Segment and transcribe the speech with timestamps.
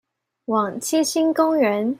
[0.45, 1.89] 往七星公園